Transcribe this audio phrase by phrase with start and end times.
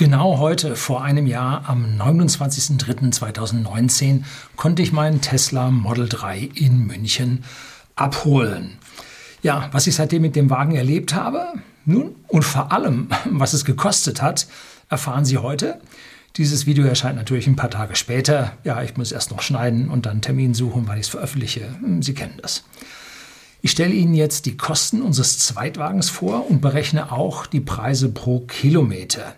[0.00, 4.22] Genau heute, vor einem Jahr, am 29.03.2019,
[4.54, 7.42] konnte ich meinen Tesla Model 3 in München
[7.96, 8.78] abholen.
[9.42, 11.48] Ja, was ich seitdem mit dem Wagen erlebt habe,
[11.84, 14.46] nun und vor allem, was es gekostet hat,
[14.88, 15.80] erfahren Sie heute.
[16.36, 18.52] Dieses Video erscheint natürlich ein paar Tage später.
[18.62, 21.74] Ja, ich muss erst noch schneiden und dann Termin suchen, weil ich es veröffentliche.
[22.02, 22.62] Sie kennen das.
[23.62, 28.42] Ich stelle Ihnen jetzt die Kosten unseres Zweitwagens vor und berechne auch die Preise pro
[28.42, 29.34] Kilometer.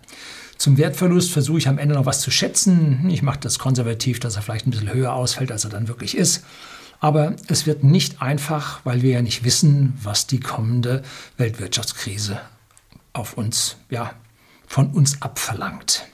[0.61, 3.09] Zum Wertverlust versuche ich am Ende noch was zu schätzen.
[3.09, 6.15] Ich mache das konservativ, dass er vielleicht ein bisschen höher ausfällt, als er dann wirklich
[6.15, 6.45] ist.
[6.99, 11.01] Aber es wird nicht einfach, weil wir ja nicht wissen, was die kommende
[11.37, 12.39] Weltwirtschaftskrise
[13.11, 14.13] auf uns, ja,
[14.67, 16.05] von uns abverlangt.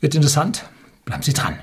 [0.00, 0.68] Wird interessant?
[1.04, 1.60] Bleiben Sie dran.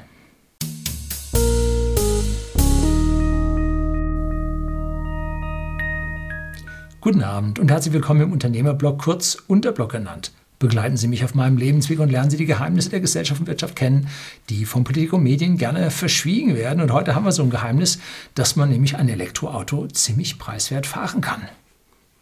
[7.01, 10.31] Guten Abend und herzlich willkommen im Unternehmerblog, kurz Unterblog genannt.
[10.59, 13.77] Begleiten Sie mich auf meinem Lebensweg und lernen Sie die Geheimnisse der Gesellschaft und Wirtschaft
[13.77, 14.09] kennen,
[14.49, 16.81] die von Politik und Medien gerne verschwiegen werden.
[16.81, 17.99] Und heute haben wir so ein Geheimnis,
[18.35, 21.47] dass man nämlich ein Elektroauto ziemlich preiswert fahren kann.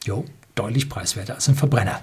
[0.04, 2.00] Jo, deutlich preiswerter als ein Verbrenner.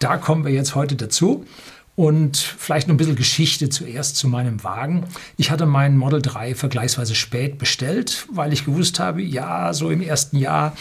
[0.00, 1.46] Da kommen wir jetzt heute dazu.
[1.94, 5.04] Und vielleicht noch ein bisschen Geschichte zuerst zu meinem Wagen.
[5.36, 10.00] Ich hatte meinen Model 3 vergleichsweise spät bestellt, weil ich gewusst habe, ja, so im
[10.00, 10.74] ersten Jahr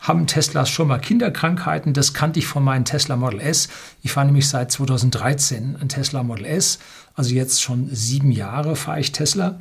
[0.00, 1.92] haben Teslas schon mal Kinderkrankheiten.
[1.92, 3.68] Das kannte ich von meinem Tesla Model S.
[4.02, 6.78] Ich fahre nämlich seit 2013 ein Tesla Model S.
[7.14, 9.60] Also jetzt schon sieben Jahre fahre ich Tesla.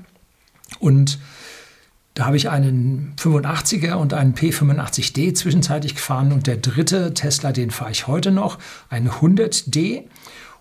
[0.79, 1.19] Und
[2.13, 6.31] da habe ich einen 85er und einen P85D zwischenzeitlich gefahren.
[6.31, 10.05] Und der dritte Tesla, den fahre ich heute noch, ein 100D.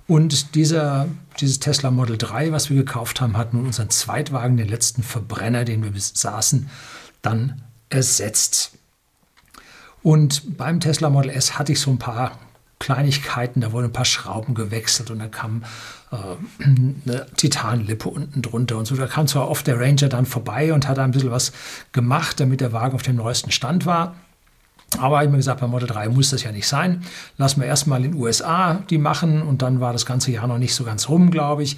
[0.08, 1.06] Und dieser,
[1.38, 5.64] dieses Tesla Model 3, was wir gekauft haben, hat nun unseren Zweitwagen, den letzten Verbrenner,
[5.64, 6.68] den wir besaßen,
[7.22, 8.77] dann ersetzt.
[10.02, 12.38] Und beim Tesla Model S hatte ich so ein paar
[12.78, 15.64] Kleinigkeiten, da wurden ein paar Schrauben gewechselt und dann kam
[16.12, 18.96] äh, eine Titanlippe unten drunter und so.
[18.96, 21.52] Da kam zwar oft der Ranger dann vorbei und hat ein bisschen was
[21.92, 24.14] gemacht, damit der Wagen auf dem neuesten Stand war.
[24.96, 27.02] Aber ich habe mir gesagt, bei Model 3 muss das ja nicht sein.
[27.36, 30.58] Lassen wir erstmal in den USA die machen und dann war das ganze Jahr noch
[30.58, 31.76] nicht so ganz rum, glaube ich.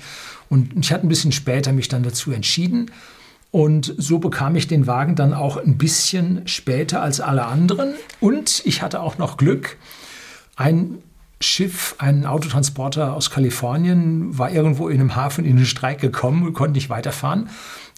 [0.49, 2.91] Und ich hatte ein bisschen später mich dann dazu entschieden.
[3.50, 7.94] Und so bekam ich den Wagen dann auch ein bisschen später als alle anderen.
[8.21, 9.77] Und ich hatte auch noch Glück.
[10.56, 10.99] Ein
[11.43, 16.53] Schiff, ein Autotransporter aus Kalifornien, war irgendwo in einem Hafen in den Streik gekommen und
[16.53, 17.49] konnte nicht weiterfahren.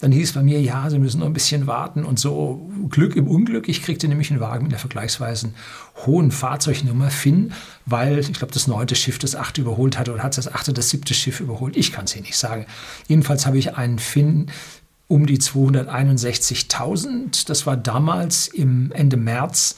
[0.01, 3.27] Dann hieß bei mir, ja, Sie müssen noch ein bisschen warten und so Glück im
[3.27, 3.69] Unglück.
[3.69, 5.53] Ich kriegte nämlich einen Wagen mit einer vergleichsweise
[6.07, 7.53] hohen Fahrzeugnummer Finn,
[7.85, 10.91] weil ich glaube, das neunte Schiff das achte überholt hatte oder hat das achte das
[10.91, 11.77] siebte Schiff überholt.
[11.77, 12.67] Ich kann es Ihnen nicht sagen.
[13.09, 14.47] Jedenfalls habe ich einen Finn
[15.13, 17.47] um die 261.000.
[17.47, 19.77] Das war damals im Ende März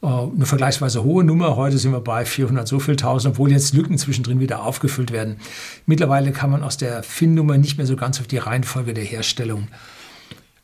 [0.00, 1.56] äh, eine vergleichsweise hohe Nummer.
[1.56, 5.38] Heute sind wir bei 400 so viel tausend, obwohl jetzt Lücken zwischendrin wieder aufgefüllt werden.
[5.86, 9.66] Mittlerweile kann man aus der FIN-Nummer nicht mehr so ganz auf die Reihenfolge der Herstellung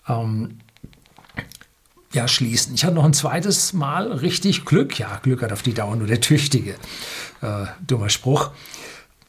[0.09, 0.59] ähm,
[2.13, 2.75] ja, schließen.
[2.75, 5.01] Ich hatte noch ein zweites Mal richtig Glück.
[5.01, 6.77] Ja, Glück hat auf die Dauer nur der Tüchtige.
[7.41, 8.53] Äh, dummer Spruch.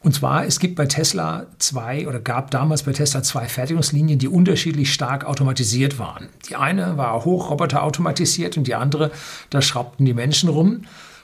[0.03, 4.27] Und zwar, es gibt bei Tesla zwei oder gab damals bei Tesla zwei Fertigungslinien, die
[4.27, 6.27] unterschiedlich stark automatisiert waren.
[6.49, 9.11] Die eine war hochroboter automatisiert und die andere,
[9.49, 10.81] da schraubten die Menschen rum.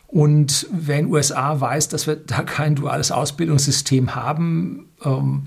[0.08, 5.44] Und wer in den USA weiß, dass wir da kein duales Ausbildungssystem haben, ähm,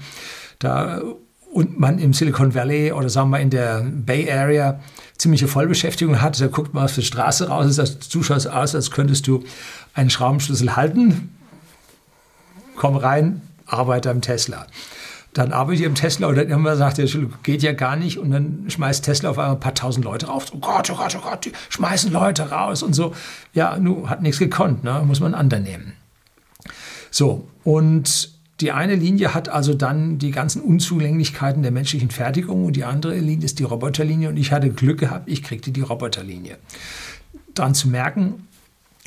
[0.59, 1.00] da
[1.53, 4.81] und man im Silicon Valley oder sagen wir in der Bay Area
[5.19, 7.76] ziemliche Vollbeschäftigung hat, da guckt man auf die Straße raus,
[8.10, 9.44] du schaust aus, als könntest du
[9.92, 11.34] einen Schraubenschlüssel halten,
[12.82, 14.66] komm rein, arbeite am Tesla.
[15.34, 17.06] Dann arbeite ich am Tesla und dann irgendwann sagt er,
[17.44, 18.19] geht ja gar nicht.
[18.19, 20.47] Und dann schmeißt Tesla auf einmal ein paar tausend Leute raus.
[20.53, 23.15] Oh Gott, oh Gott, oh Gott, die schmeißen Leute raus und so.
[23.54, 25.00] Ja, nu hat nichts gekonnt, ne?
[25.06, 25.92] muss man anderen nehmen.
[27.12, 32.75] So, und die eine Linie hat also dann die ganzen Unzulänglichkeiten der menschlichen Fertigung und
[32.75, 36.59] die andere Linie ist die Roboterlinie und ich hatte Glück gehabt, ich kriegte die Roboterlinie.
[37.54, 38.48] Daran zu merken,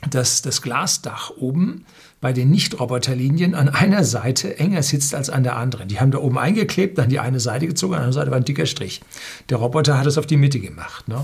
[0.09, 1.85] dass das Glasdach oben
[2.25, 5.89] bei den Nicht-Roboterlinien an einer Seite enger sitzt als an der anderen.
[5.89, 8.37] Die haben da oben eingeklebt, dann die eine Seite gezogen, an der anderen Seite war
[8.37, 9.01] ein dicker Strich.
[9.49, 11.07] Der Roboter hat es auf die Mitte gemacht.
[11.07, 11.23] Ne?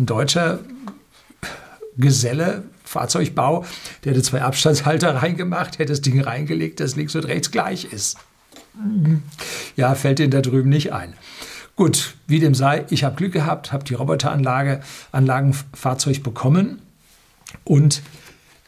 [0.00, 0.58] Ein deutscher
[1.96, 3.64] Geselle, Fahrzeugbau,
[4.02, 8.16] der hätte zwei Abstandshalter reingemacht, hätte das Ding reingelegt, das links und rechts gleich ist.
[9.76, 11.14] Ja, fällt Ihnen da drüben nicht ein.
[11.76, 14.80] Gut, wie dem sei, ich habe Glück gehabt, habe die Roboteranlage,
[15.12, 16.82] Anlagenfahrzeug bekommen
[17.62, 18.02] und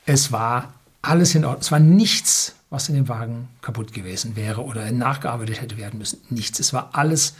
[0.06, 1.62] es war alles in Ordnung.
[1.62, 6.20] Es war nichts, was in dem Wagen kaputt gewesen wäre oder nachgearbeitet hätte werden müssen.
[6.28, 6.58] Nichts.
[6.60, 7.34] Es war alles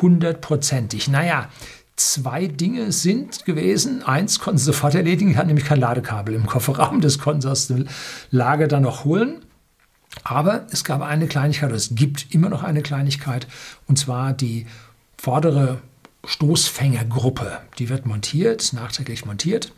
[0.00, 1.08] hundertprozentig.
[1.08, 1.48] Naja,
[1.96, 4.02] zwei Dinge sind gewesen.
[4.02, 7.00] Eins konnten sie sofort erledigen, hatten nämlich kein Ladekabel im Kofferraum.
[7.00, 7.86] Das konnten sie aus dem
[8.30, 9.44] Lager dann noch holen.
[10.22, 13.48] Aber es gab eine Kleinigkeit, oder es gibt immer noch eine Kleinigkeit,
[13.88, 14.66] und zwar die
[15.18, 15.80] vordere
[16.24, 17.58] Stoßfängergruppe.
[17.78, 19.72] Die wird montiert, nachträglich montiert.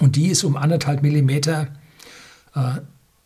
[0.00, 1.68] Und die ist um anderthalb Millimeter
[2.54, 2.80] äh,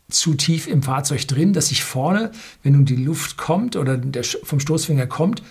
[0.09, 2.31] zu tief im Fahrzeug drin, dass sich vorne,
[2.63, 5.43] wenn nun die Luft kommt oder der vom Stoßfänger kommt,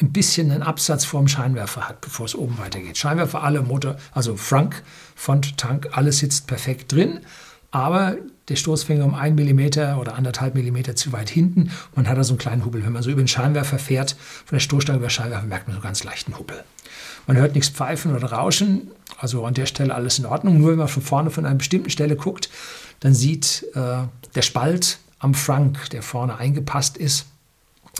[0.00, 2.98] ein bisschen einen Absatz vorm Scheinwerfer hat, bevor es oben weitergeht.
[2.98, 4.82] Scheinwerfer, alle Motor, also Frank,
[5.14, 7.20] Front, Tank, alles sitzt perfekt drin,
[7.70, 8.16] aber
[8.48, 11.70] der Stoßfänger um 1 mm oder 1,5 mm zu weit hinten.
[11.94, 12.84] Man hat da so einen kleinen Hubbel.
[12.84, 15.76] Wenn man so über den Scheinwerfer fährt, von der Stoßstange über den Scheinwerfer, merkt man
[15.76, 16.62] so ganz leichten Hubbel.
[17.26, 20.58] Man hört nichts pfeifen oder rauschen, also an der Stelle alles in Ordnung.
[20.60, 22.50] Nur wenn man von vorne von einer bestimmten Stelle guckt,
[23.00, 24.02] dann sieht äh,
[24.34, 27.26] der Spalt am Frank, der vorne eingepasst ist,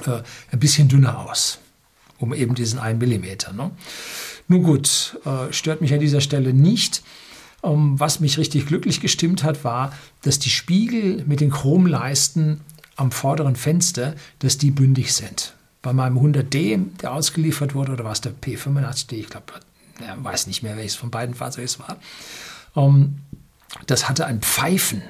[0.07, 0.23] äh,
[0.53, 1.59] ein bisschen dünner aus,
[2.19, 3.57] um eben diesen 1 mm.
[3.57, 3.71] Ne?
[4.49, 7.03] Nun gut, äh, stört mich an dieser Stelle nicht.
[7.63, 12.61] Ähm, was mich richtig glücklich gestimmt hat, war, dass die Spiegel mit den Chromleisten
[12.97, 15.55] am vorderen Fenster, dass die bündig sind.
[15.83, 19.53] Bei meinem 100D, der ausgeliefert wurde, oder war es der P85D, ich glaube,
[20.01, 21.97] ja, weiß nicht mehr, welches von beiden Fahrzeugen es war,
[22.77, 23.17] ähm,
[23.87, 25.03] das hatte ein Pfeifen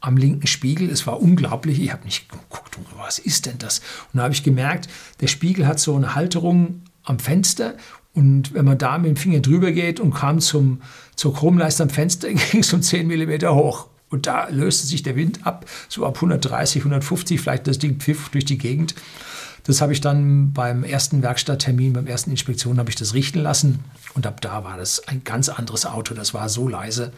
[0.00, 0.90] am linken Spiegel.
[0.90, 1.80] Es war unglaublich.
[1.80, 3.80] Ich habe nicht geguckt, was ist denn das?
[4.12, 4.88] Und da habe ich gemerkt,
[5.20, 7.74] der Spiegel hat so eine Halterung am Fenster
[8.14, 10.80] und wenn man da mit dem Finger drüber geht und kam zum,
[11.16, 13.88] zur Chromleiste am Fenster, ging es um 10 mm hoch.
[14.08, 18.28] Und da löste sich der Wind ab, so ab 130, 150, vielleicht das Ding pfiff
[18.28, 18.94] durch die Gegend.
[19.64, 23.80] Das habe ich dann beim ersten Werkstatttermin, beim ersten Inspektion, habe ich das richten lassen.
[24.12, 26.14] Und ab da war das ein ganz anderes Auto.
[26.14, 27.12] Das war so leise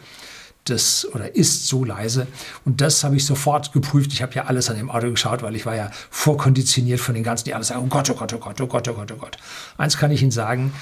[0.69, 2.27] das oder ist so leise.
[2.65, 4.13] Und das habe ich sofort geprüft.
[4.13, 7.23] Ich habe ja alles an dem Auto geschaut, weil ich war ja vorkonditioniert von den
[7.23, 9.17] ganzen, die alles sagen, oh Gott, oh Gott, oh Gott, oh Gott, oh Gott, oh
[9.17, 9.37] Gott.
[9.77, 10.73] Eins kann ich Ihnen sagen,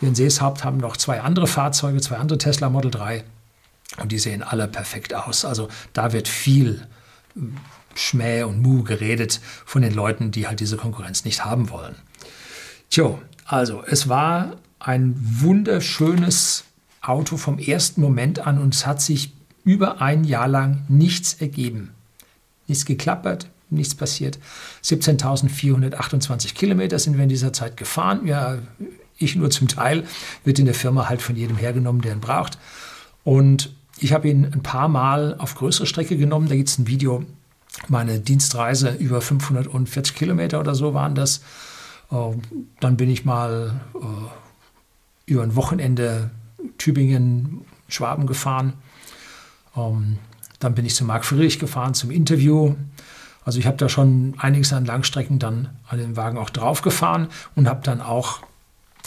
[0.00, 3.24] wir in Seeshaupt haben noch zwei andere Fahrzeuge, zwei andere Tesla Model 3
[3.98, 5.44] und die sehen alle perfekt aus.
[5.44, 6.86] Also da wird viel
[7.34, 7.56] hm,
[7.94, 11.94] Schmäh und Mu geredet von den Leuten, die halt diese Konkurrenz nicht haben wollen.
[12.90, 16.64] Tjo, also es war ein wunderschönes
[17.02, 19.32] Auto vom ersten Moment an und es hat sich
[19.64, 21.90] über ein Jahr lang nichts ergeben.
[22.68, 24.38] Nichts geklappert, nichts passiert.
[24.84, 28.26] 17.428 Kilometer sind wir in dieser Zeit gefahren.
[28.26, 28.58] Ja,
[29.18, 30.04] ich nur zum Teil,
[30.44, 32.58] wird in der Firma halt von jedem hergenommen, der ihn braucht.
[33.24, 36.48] Und ich habe ihn ein paar Mal auf größere Strecke genommen.
[36.48, 37.24] Da gibt es ein Video,
[37.88, 41.42] meine Dienstreise über 540 Kilometer oder so waren das.
[42.10, 42.16] Äh,
[42.80, 46.30] dann bin ich mal äh, über ein Wochenende
[46.78, 48.74] Tübingen, Schwaben gefahren.
[49.76, 50.18] Ähm,
[50.58, 52.74] dann bin ich zu Marc Friedrich gefahren zum Interview.
[53.44, 57.28] Also ich habe da schon einiges an Langstrecken dann an den Wagen auch drauf gefahren
[57.56, 58.40] und habe dann auch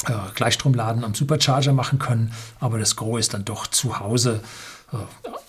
[0.07, 2.33] äh, Gleichstromladen am Supercharger machen können.
[2.59, 4.41] Aber das Gros ist dann doch zu Hause
[4.91, 4.97] äh,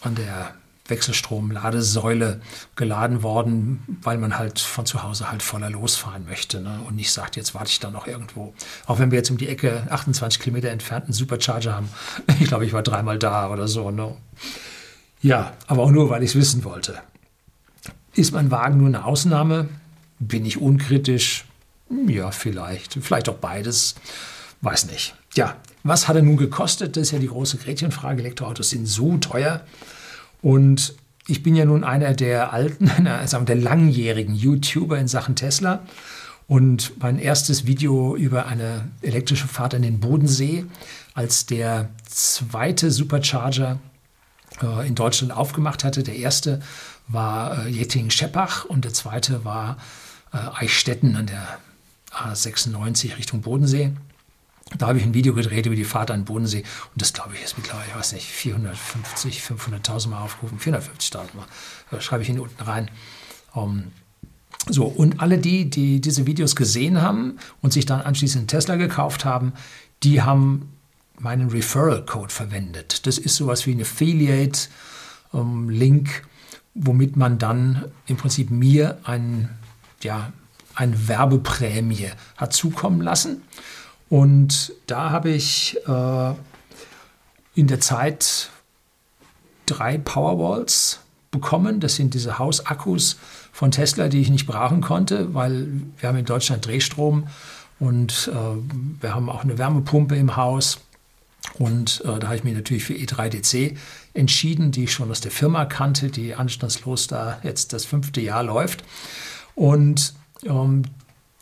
[0.02, 0.54] an der
[0.88, 2.40] Wechselstrom-Ladesäule
[2.74, 6.80] geladen worden, weil man halt von zu Hause halt voller losfahren möchte ne?
[6.86, 8.54] und nicht sagt, jetzt warte ich dann noch irgendwo.
[8.86, 11.88] Auch wenn wir jetzt um die Ecke 28 Kilometer entfernt einen Supercharger haben.
[12.38, 13.90] Ich glaube, ich war dreimal da oder so.
[13.90, 14.14] Ne?
[15.20, 16.98] Ja, aber auch nur, weil ich es wissen wollte.
[18.14, 19.68] Ist mein Wagen nur eine Ausnahme?
[20.18, 21.44] Bin ich unkritisch?
[22.06, 22.94] Ja, vielleicht.
[23.00, 23.94] Vielleicht auch beides.
[24.60, 25.14] Weiß nicht.
[25.34, 26.96] Ja, was hat er nun gekostet?
[26.96, 28.20] Das ist ja die große Gretchenfrage.
[28.20, 29.60] Elektroautos sind so teuer.
[30.42, 30.94] Und
[31.26, 32.90] ich bin ja nun einer der alten,
[33.26, 35.82] sagen der langjährigen YouTuber in Sachen Tesla.
[36.48, 40.64] Und mein erstes Video über eine elektrische Fahrt in den Bodensee,
[41.14, 43.80] als der zweite Supercharger
[44.62, 46.04] äh, in Deutschland aufgemacht hatte.
[46.04, 46.60] Der erste
[47.08, 49.76] war äh, Jettingen-Scheppach und der zweite war
[50.32, 51.58] äh, Eichstätten an der
[52.12, 53.92] A96 Richtung Bodensee.
[54.76, 57.34] Da habe ich ein Video gedreht über die Fahrt an den Bodensee und das glaube
[57.34, 61.46] ich ist mittlerweile, ich weiß nicht, 450, 500.000 Mal aufgerufen, 450.000 Mal,
[61.90, 62.90] das schreibe ich hier unten rein.
[63.54, 63.92] Um, ähm,
[64.68, 68.74] so, und alle die, die diese Videos gesehen haben und sich dann anschließend einen Tesla
[68.74, 69.52] gekauft haben,
[70.02, 70.76] die haben
[71.18, 73.06] meinen Referral-Code verwendet.
[73.06, 76.22] Das ist sowas wie ein Affiliate-Link, ähm,
[76.74, 79.48] womit man dann im Prinzip mir ein,
[80.02, 80.32] ja,
[80.74, 83.42] eine Werbeprämie hat zukommen lassen.
[84.08, 86.34] Und da habe ich äh,
[87.54, 88.50] in der Zeit
[89.66, 91.80] drei Powerwalls bekommen.
[91.80, 93.18] Das sind diese Hausakkus
[93.52, 97.26] von Tesla, die ich nicht brauchen konnte, weil wir haben in Deutschland Drehstrom
[97.78, 100.80] und äh, wir haben auch eine Wärmepumpe im Haus.
[101.58, 103.76] Und äh, da habe ich mich natürlich für E3DC
[104.14, 108.42] entschieden, die ich schon aus der Firma kannte, die anstandslos da jetzt das fünfte Jahr
[108.42, 108.82] läuft.
[109.54, 110.82] Und ähm,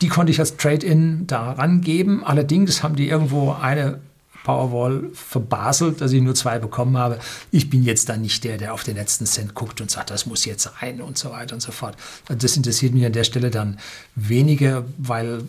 [0.01, 2.23] die konnte ich als Trade-in da rangeben.
[2.23, 3.99] Allerdings haben die irgendwo eine
[4.43, 7.19] Powerwall verbaselt, dass ich nur zwei bekommen habe.
[7.51, 10.27] Ich bin jetzt dann nicht der, der auf den letzten Cent guckt und sagt, das
[10.27, 11.97] muss jetzt rein und so weiter und so fort.
[12.27, 13.79] Das interessiert mich an der Stelle dann
[14.15, 15.43] weniger, weil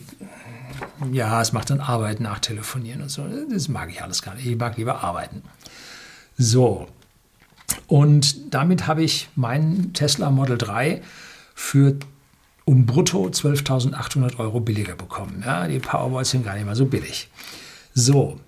[1.13, 3.25] ja, es macht dann Arbeit nachtelefonieren und so.
[3.51, 4.47] Das mag ich alles gar nicht.
[4.47, 5.43] Ich mag lieber arbeiten.
[6.39, 6.89] So.
[7.87, 11.03] Und damit habe ich meinen Tesla Model 3
[11.55, 11.97] für
[12.67, 15.43] um brutto 12.800 Euro billiger bekommen.
[15.47, 17.31] Ja, die Powerwalls sind gar nicht mal so billig.
[17.95, 18.41] So,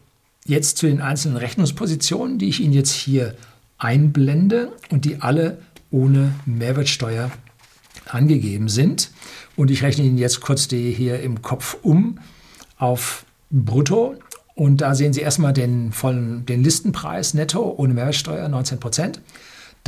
[0.44, 3.36] jetzt zu den einzelnen Rechnungspositionen, die ich Ihnen jetzt hier
[3.78, 5.58] einblende und die alle
[5.90, 7.30] ohne Mehrwertsteuer
[8.06, 9.12] angegeben sind.
[9.56, 12.18] Und ich rechne Ihnen jetzt kurz die hier im Kopf um
[12.76, 14.16] auf Brutto.
[14.56, 19.20] Und da sehen Sie erstmal den vollen den Listenpreis netto ohne Mehrwertsteuer 19 Prozent.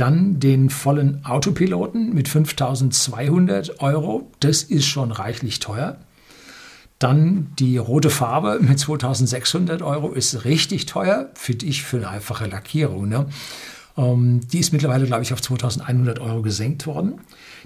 [0.01, 4.31] Dann den vollen Autopiloten mit 5200 Euro.
[4.39, 5.99] Das ist schon reichlich teuer.
[6.97, 12.47] Dann die rote Farbe mit 2600 Euro ist richtig teuer, finde ich, für eine einfache
[12.47, 13.09] Lackierung.
[13.09, 13.27] Ne?
[13.97, 17.19] Ähm, die ist mittlerweile, glaube ich, auf 2100 Euro gesenkt worden.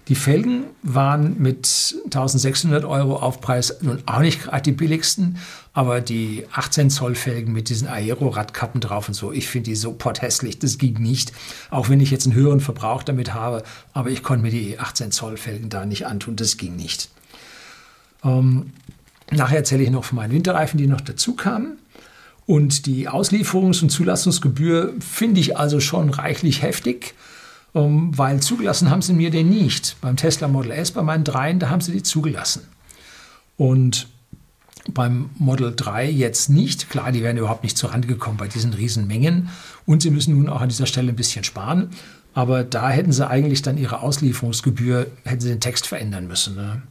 [0.08, 5.38] Die Felgen waren mit 1600 Euro Aufpreis nun auch nicht gerade die billigsten,
[5.74, 9.94] aber die 18 Zoll Felgen mit diesen Aero-Radkappen drauf und so, ich finde die so
[9.94, 11.32] potthässlich, das ging nicht.
[11.72, 13.63] Auch wenn ich jetzt einen höheren Verbrauch damit habe,
[13.94, 17.10] aber ich konnte mir die 18 Zoll Felgen da nicht antun, das ging nicht.
[18.24, 18.72] Ähm,
[19.32, 21.79] Nachher erzähle ich noch von meinen Winterreifen, die noch dazu kamen.
[22.48, 27.16] Und die Auslieferungs- und Zulassungsgebühr finde ich also schon reichlich heftig,
[27.74, 29.98] ähm, weil zugelassen haben sie mir den nicht.
[30.02, 32.62] Beim Tesla Model S, bei meinen dreien, da haben sie die zugelassen.
[33.58, 34.08] Und
[34.94, 36.90] beim Model 3 jetzt nicht.
[36.90, 39.50] Klar, die wären überhaupt nicht zur Rande gekommen bei diesen Riesenmengen.
[39.86, 41.90] Und sie müssen nun auch an dieser Stelle ein bisschen sparen.
[42.34, 46.56] Aber da hätten sie eigentlich dann ihre Auslieferungsgebühr, hätten sie den Text verändern müssen.
[46.56, 46.84] Ne?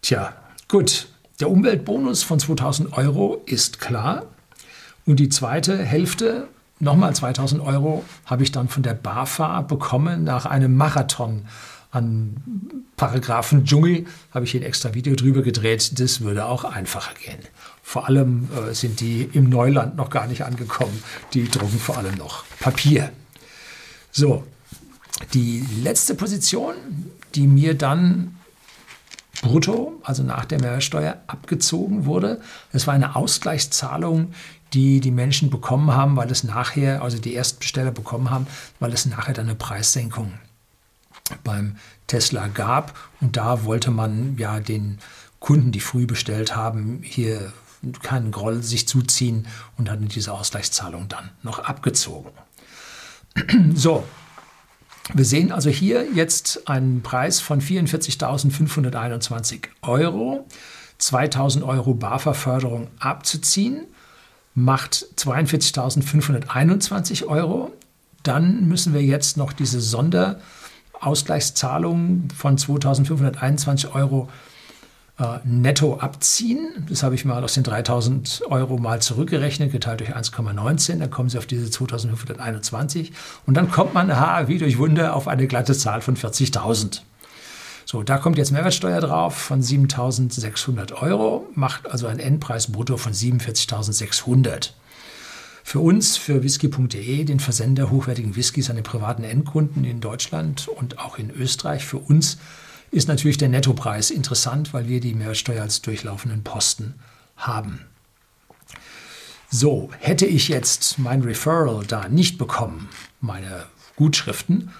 [0.00, 0.32] Tja,
[0.68, 1.08] gut.
[1.40, 4.26] Der Umweltbonus von 2000 Euro ist klar.
[5.08, 6.48] Und die zweite Hälfte,
[6.80, 11.46] nochmal 2000 Euro, habe ich dann von der BAFA bekommen nach einem Marathon
[11.90, 12.36] an
[12.98, 14.04] Paragraphen Dschungel.
[14.32, 15.98] Habe ich hier ein extra Video drüber gedreht.
[15.98, 17.38] Das würde auch einfacher gehen.
[17.82, 21.02] Vor allem äh, sind die im Neuland noch gar nicht angekommen.
[21.32, 23.10] Die drucken vor allem noch Papier.
[24.12, 24.44] So,
[25.32, 26.74] die letzte Position,
[27.34, 28.36] die mir dann
[29.42, 32.40] brutto, also nach der Mehrwertsteuer, abgezogen wurde.
[32.72, 34.32] Es war eine Ausgleichszahlung,
[34.72, 38.46] die die Menschen bekommen haben, weil es nachher, also die Erstbesteller bekommen haben,
[38.80, 40.32] weil es nachher dann eine Preissenkung
[41.44, 42.96] beim Tesla gab.
[43.20, 44.98] Und da wollte man ja den
[45.40, 47.52] Kunden, die früh bestellt haben, hier
[48.02, 49.46] keinen Groll sich zuziehen
[49.76, 52.30] und hatten diese Ausgleichszahlung dann noch abgezogen.
[53.74, 54.04] So,
[55.14, 60.44] wir sehen also hier jetzt einen Preis von 44.521 Euro.
[61.00, 63.86] 2.000 Euro BAFA-Förderung abzuziehen,
[64.58, 67.72] macht 42.521 Euro.
[68.22, 74.28] Dann müssen wir jetzt noch diese Sonderausgleichszahlung von 2.521 Euro
[75.18, 76.84] äh, netto abziehen.
[76.88, 80.98] Das habe ich mal aus den 3000 Euro mal zurückgerechnet, geteilt durch 1,19.
[80.98, 83.12] Dann kommen Sie auf diese 2521.
[83.46, 87.02] Und dann kommt man, aha, wie durch Wunder, auf eine glatte Zahl von 40.000.
[87.90, 93.14] So, da kommt jetzt Mehrwertsteuer drauf von 7.600 Euro, macht also einen Endpreis brutto von
[93.14, 94.72] 47.600.
[95.64, 100.98] Für uns, für whisky.de, den Versender hochwertigen Whiskys an den privaten Endkunden in Deutschland und
[100.98, 102.36] auch in Österreich, für uns
[102.90, 106.96] ist natürlich der Nettopreis interessant, weil wir die Mehrwertsteuer als durchlaufenden Posten
[107.38, 107.86] haben.
[109.48, 112.90] So, hätte ich jetzt mein Referral da nicht bekommen,
[113.22, 113.64] meine
[113.96, 114.72] Gutschriften,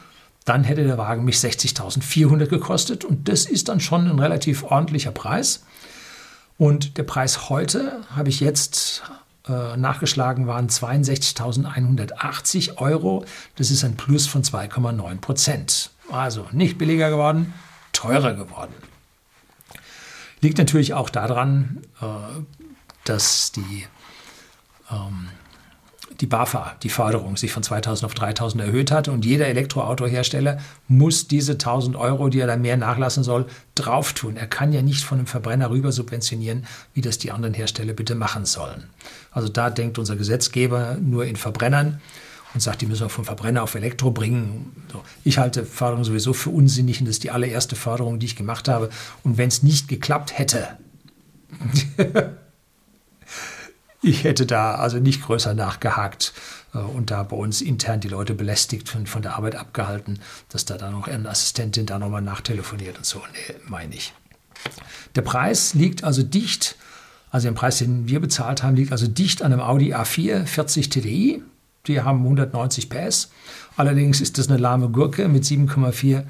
[0.49, 5.12] dann hätte der Wagen mich 60.400 gekostet und das ist dann schon ein relativ ordentlicher
[5.12, 5.62] Preis.
[6.57, 9.02] Und der Preis heute habe ich jetzt
[9.47, 13.26] äh, nachgeschlagen, waren 62.180 Euro.
[13.57, 15.90] Das ist ein Plus von 2,9 Prozent.
[16.11, 17.52] Also nicht billiger geworden,
[17.93, 18.73] teurer geworden.
[20.40, 22.07] Liegt natürlich auch daran, äh,
[23.05, 23.87] dass die,
[24.90, 25.28] ähm,
[26.21, 31.29] die BAFA, die Förderung, sich von 2000 auf 3000 erhöht hat und jeder Elektroautohersteller muss
[31.29, 34.37] diese 1000 Euro, die er dann mehr nachlassen soll, drauf tun.
[34.37, 38.15] Er kann ja nicht von einem Verbrenner rüber subventionieren, wie das die anderen Hersteller bitte
[38.15, 38.85] machen sollen.
[39.31, 42.00] Also da denkt unser Gesetzgeber nur in Verbrennern
[42.55, 44.73] und sagt, die müssen wir vom Verbrenner auf Elektro bringen.
[45.23, 48.69] Ich halte Förderung sowieso für unsinnig und das ist die allererste Förderung, die ich gemacht
[48.69, 48.88] habe.
[49.23, 50.69] Und wenn es nicht geklappt hätte,
[54.02, 56.33] ich hätte da also nicht größer nachgehakt
[56.75, 60.64] äh, und da bei uns intern die Leute belästigt und von der Arbeit abgehalten, dass
[60.64, 63.23] da dann noch eine Assistentin da nochmal nachtelefoniert und so.
[63.33, 64.12] Nee, meine ich.
[65.14, 66.76] Der Preis liegt also dicht,
[67.31, 70.90] also der Preis, den wir bezahlt haben, liegt also dicht an einem Audi A4 40
[70.90, 71.43] TDI.
[71.87, 73.31] Die haben 190 PS.
[73.76, 76.25] Allerdings ist das eine lahme Gurke mit 7,4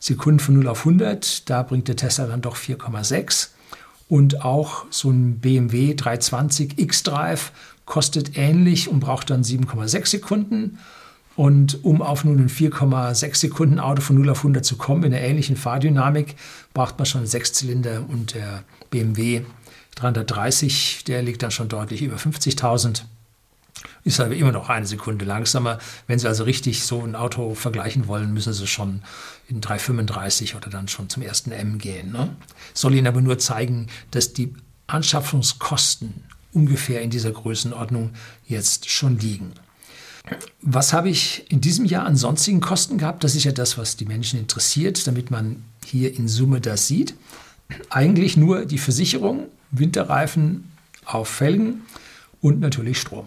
[0.00, 1.48] Sekunden von 0 auf 100.
[1.50, 3.48] Da bringt der Tesla dann doch 4,6.
[4.08, 7.52] Und auch so ein BMW 320 X-Drive
[7.86, 10.78] kostet ähnlich und braucht dann 7,6 Sekunden.
[11.34, 15.10] Und um auf nun ein 4,6 Sekunden Auto von 0 auf 100 zu kommen, in
[15.10, 16.36] der ähnlichen Fahrdynamik,
[16.72, 19.42] braucht man schon einen Sechszylinder und der BMW
[19.96, 23.02] 330, der liegt dann schon deutlich über 50.000.
[24.04, 25.78] Ist aber immer noch eine Sekunde langsamer.
[26.06, 29.02] Wenn Sie also richtig so ein Auto vergleichen wollen, müssen Sie schon
[29.48, 32.12] in 335 oder dann schon zum ersten M gehen.
[32.12, 32.34] Ne?
[32.72, 34.54] Soll Ihnen aber nur zeigen, dass die
[34.86, 38.12] Anschaffungskosten ungefähr in dieser Größenordnung
[38.46, 39.52] jetzt schon liegen.
[40.62, 43.22] Was habe ich in diesem Jahr an sonstigen Kosten gehabt?
[43.22, 47.14] Das ist ja das, was die Menschen interessiert, damit man hier in Summe das sieht.
[47.90, 50.72] Eigentlich nur die Versicherung, Winterreifen
[51.04, 51.82] auf Felgen
[52.40, 53.26] und natürlich Strom.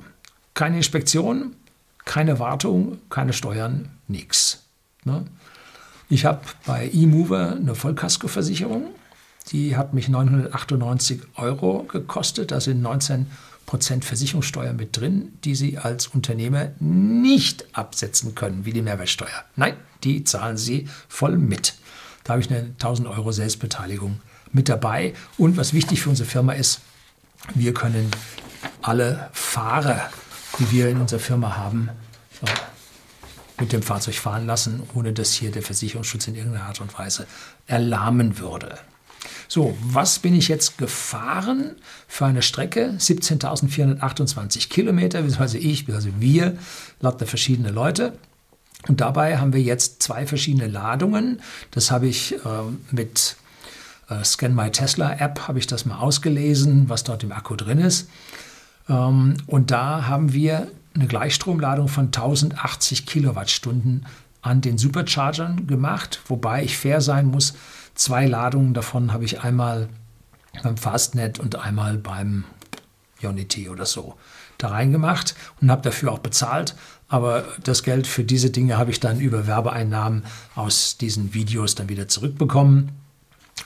[0.60, 1.56] Keine Inspektion,
[2.04, 4.66] keine Wartung, keine Steuern, nichts.
[5.06, 5.24] Ne?
[6.10, 8.90] Ich habe bei eMover eine Vollkaskoversicherung.
[9.54, 12.52] Die hat mich 998 Euro gekostet.
[12.52, 13.28] Da sind 19
[13.68, 19.46] Prozent Versicherungssteuer mit drin, die Sie als Unternehmer nicht absetzen können, wie die Mehrwertsteuer.
[19.56, 21.76] Nein, die zahlen Sie voll mit.
[22.26, 24.20] Da habe ich eine 1000 Euro Selbstbeteiligung
[24.52, 25.14] mit dabei.
[25.38, 26.82] Und was wichtig für unsere Firma ist,
[27.56, 28.12] wir können
[28.82, 30.10] alle Fahrer,
[30.60, 31.90] die wir in unserer Firma haben,
[33.60, 37.28] mit dem Fahrzeug fahren lassen, ohne dass hier der Versicherungsschutz in irgendeiner Art und Weise
[37.68, 38.78] erlahmen würde.
[39.48, 41.76] So, was bin ich jetzt gefahren
[42.08, 42.96] für eine Strecke?
[42.98, 46.58] 17.428 Kilometer, beziehungsweise ich, beziehungsweise wir,
[47.02, 48.14] lauter verschiedene Leute.
[48.88, 51.42] Und dabei haben wir jetzt zwei verschiedene Ladungen.
[51.72, 52.40] Das habe ich äh,
[52.92, 53.36] mit
[54.10, 57.80] äh, Scan My Tesla App, habe ich das mal ausgelesen, was dort im Akku drin
[57.80, 58.08] ist.
[58.90, 64.06] Ähm, und da haben wir eine Gleichstromladung von 1080 Kilowattstunden
[64.42, 67.54] an den Superchargern gemacht, wobei ich fair sein muss,
[67.94, 69.90] zwei Ladungen davon habe ich einmal
[70.64, 72.46] beim Fastnet und einmal beim
[73.22, 74.16] Unity oder so
[74.58, 76.76] da reingemacht und habe dafür auch bezahlt.
[77.08, 80.24] Aber das Geld für diese Dinge habe ich dann über Werbeeinnahmen
[80.56, 82.92] aus diesen Videos dann wieder zurückbekommen.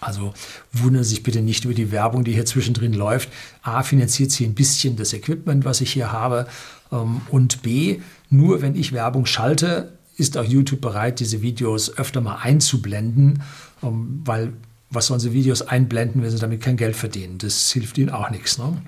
[0.03, 0.33] Also
[0.71, 3.29] wundern Sie sich bitte nicht über die Werbung, die hier zwischendrin läuft.
[3.61, 6.47] A, finanziert sie ein bisschen das Equipment, was ich hier habe.
[6.91, 12.21] Ähm, und B, nur wenn ich Werbung schalte, ist auch YouTube bereit, diese Videos öfter
[12.21, 13.41] mal einzublenden,
[13.81, 14.53] ähm, weil
[14.89, 17.39] was sollen sie Videos einblenden, wenn sie damit kein Geld verdienen?
[17.39, 18.59] Das hilft ihnen auch nichts.
[18.59, 18.79] Ne?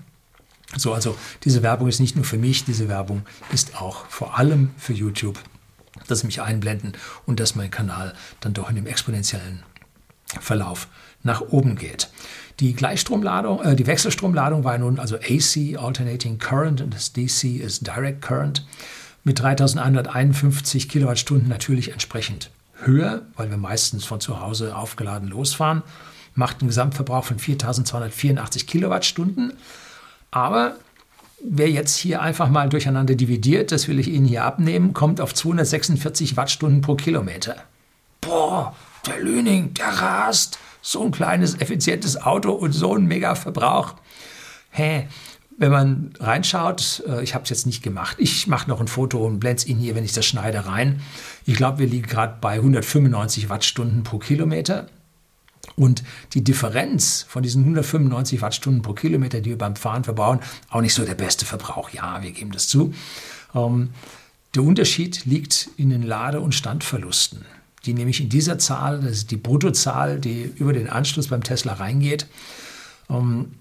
[0.78, 4.72] So, also diese Werbung ist nicht nur für mich, diese Werbung ist auch vor allem
[4.78, 5.40] für YouTube,
[6.08, 6.94] dass sie mich einblenden
[7.26, 9.64] und dass mein Kanal dann doch in dem exponentiellen
[10.40, 10.88] Verlauf
[11.26, 12.10] nach oben geht.
[12.62, 17.86] Die Gleichstromladung, äh, die Wechselstromladung war nun also AC, Alternating Current, und das DC ist
[17.86, 18.66] Direct Current
[19.26, 22.52] mit 3151 Kilowattstunden natürlich entsprechend
[22.84, 25.82] höher, weil wir meistens von zu Hause aufgeladen losfahren,
[26.36, 29.54] macht einen Gesamtverbrauch von 4284 Kilowattstunden.
[30.32, 30.76] Aber
[31.44, 35.34] wer jetzt hier einfach mal durcheinander dividiert, das will ich Ihnen hier abnehmen, kommt auf
[35.34, 37.56] 246 Wattstunden pro Kilometer.
[38.22, 38.76] Boah,
[39.08, 40.60] der Lüning, der rast.
[40.88, 43.96] So ein kleines, effizientes Auto und so ein Mega-Verbrauch.
[44.70, 45.08] Hä?
[45.58, 49.26] Wenn man reinschaut, äh, ich habe es jetzt nicht gemacht, ich mache noch ein Foto
[49.26, 51.02] und blende es Ihnen hier, wenn ich das schneide, rein.
[51.44, 54.86] Ich glaube, wir liegen gerade bei 195 Wattstunden pro Kilometer.
[55.76, 56.04] Und
[56.36, 60.94] die Differenz von diesen 195 Wattstunden pro Kilometer, die wir beim Fahren verbrauchen, auch nicht
[60.94, 61.90] so der beste Verbrauch.
[61.90, 62.94] Ja, wir geben das zu.
[63.56, 63.90] Ähm,
[64.54, 67.44] der Unterschied liegt in den Lade- und Standverlusten,
[67.86, 71.74] die nämlich in dieser Zahl, das ist die Bruttozahl, die über den Anschluss beim Tesla
[71.74, 72.28] reingeht,
[73.10, 73.54] ähm,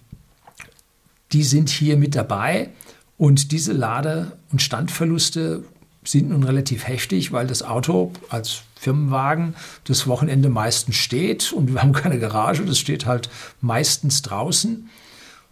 [1.32, 2.70] die sind hier mit dabei.
[3.16, 5.64] Und diese Lade- und Standverluste
[6.04, 11.82] sind nun relativ heftig, weil das Auto als Firmenwagen das Wochenende meistens steht und wir
[11.82, 14.90] haben keine Garage, das steht halt meistens draußen.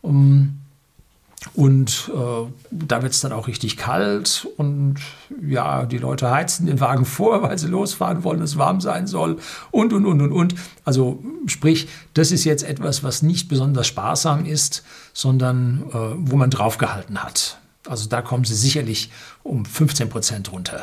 [0.03, 0.62] Um,
[1.55, 4.97] und äh, da wird es dann auch richtig kalt und
[5.45, 9.39] ja, die Leute heizen den Wagen vor, weil sie losfahren wollen, es warm sein soll
[9.71, 10.55] und, und, und, und, und.
[10.85, 16.51] Also sprich, das ist jetzt etwas, was nicht besonders sparsam ist, sondern äh, wo man
[16.51, 17.59] draufgehalten hat.
[17.87, 19.11] Also da kommen sie sicherlich
[19.43, 20.81] um 15 Prozent runter,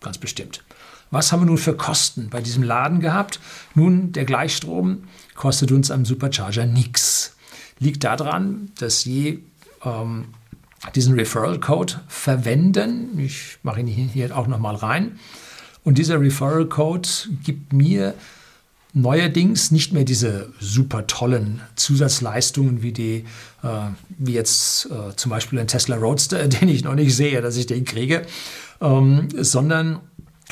[0.00, 0.64] ganz bestimmt.
[1.10, 3.38] Was haben wir nun für Kosten bei diesem Laden gehabt?
[3.74, 5.04] Nun, der Gleichstrom
[5.36, 7.36] kostet uns am Supercharger nichts.
[7.78, 9.44] Liegt daran, dass Sie
[9.84, 10.26] ähm,
[10.94, 13.18] diesen Referral Code verwenden.
[13.18, 15.18] Ich mache ihn hier auch nochmal rein.
[15.82, 17.08] Und dieser Referral Code
[17.42, 18.14] gibt mir
[18.96, 23.24] Neuerdings nicht mehr diese super tollen Zusatzleistungen wie die,
[23.64, 23.68] äh,
[24.08, 27.66] wie jetzt äh, zum Beispiel ein Tesla Roadster, den ich noch nicht sehe, dass ich
[27.66, 28.22] den kriege,
[28.80, 29.98] ähm, sondern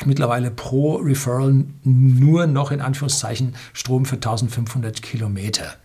[0.03, 5.75] mittlerweile pro Referral nur noch in Anführungszeichen Strom für 1500 Kilometer.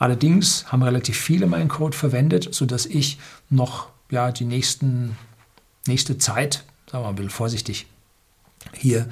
[0.00, 3.18] Allerdings haben relativ viele meinen Code verwendet, sodass ich
[3.50, 5.16] noch ja, die nächsten,
[5.86, 7.86] nächste Zeit, sagen wir mal ein bisschen vorsichtig,
[8.72, 9.06] hier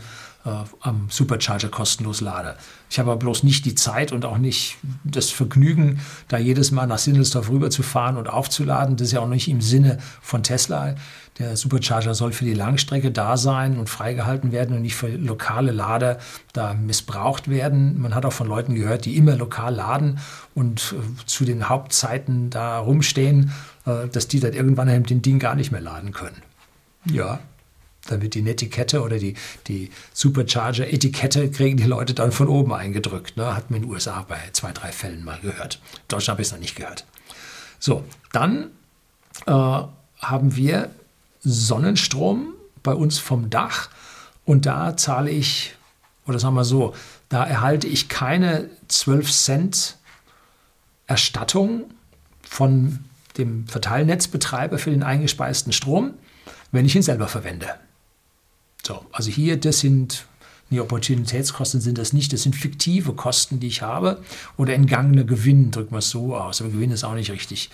[0.81, 2.57] am Supercharger kostenlos lade.
[2.91, 6.87] Ich habe aber bloß nicht die Zeit und auch nicht das Vergnügen, da jedes Mal
[6.87, 8.97] nach Sindelsdorf rüberzufahren und aufzuladen.
[8.97, 10.95] Das ist ja auch nicht im Sinne von Tesla.
[11.39, 15.71] Der Supercharger soll für die Langstrecke da sein und freigehalten werden und nicht für lokale
[15.71, 16.19] Lader
[16.53, 18.01] da missbraucht werden.
[18.01, 20.19] Man hat auch von Leuten gehört, die immer lokal laden
[20.55, 23.53] und äh, zu den Hauptzeiten da rumstehen,
[23.87, 26.43] äh, dass die dann irgendwann den Ding gar nicht mehr laden können.
[27.05, 27.39] Ja,
[28.11, 29.35] wird die Netiquette oder die,
[29.67, 33.37] die Supercharger-Etikette kriegen die Leute dann von oben eingedrückt.
[33.37, 33.55] Ne?
[33.55, 35.81] Hat man in den USA bei zwei, drei Fällen mal gehört.
[35.95, 37.05] In Deutschland habe ich es noch nicht gehört.
[37.79, 38.71] So, dann
[39.47, 40.91] äh, haben wir
[41.41, 43.91] Sonnenstrom bei uns vom Dach
[44.45, 45.75] und da zahle ich,
[46.27, 46.95] oder sagen wir so,
[47.29, 49.97] da erhalte ich keine 12 Cent
[51.07, 51.91] Erstattung
[52.43, 53.05] von
[53.37, 56.15] dem Verteilnetzbetreiber für den eingespeisten Strom,
[56.73, 57.69] wenn ich ihn selber verwende.
[58.87, 60.27] So, also hier, das sind
[60.71, 64.23] die Opportunitätskosten sind das nicht, das sind fiktive Kosten, die ich habe
[64.57, 67.71] oder entgangener Gewinn, drücken wir es so aus, aber Gewinn ist auch nicht richtig.